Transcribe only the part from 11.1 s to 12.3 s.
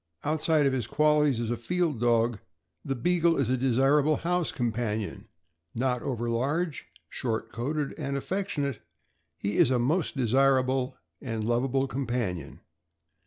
and lovable com